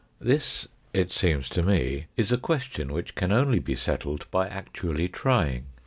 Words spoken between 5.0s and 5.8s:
trying.